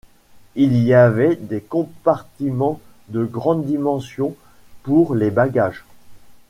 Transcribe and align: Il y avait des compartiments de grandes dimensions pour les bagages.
Il 0.55 0.77
y 0.77 0.95
avait 0.95 1.35
des 1.35 1.61
compartiments 1.61 2.79
de 3.09 3.23
grandes 3.23 3.67
dimensions 3.67 4.35
pour 4.81 5.13
les 5.13 5.29
bagages. 5.29 5.85